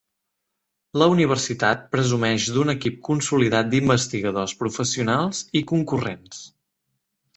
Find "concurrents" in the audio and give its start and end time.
5.75-6.43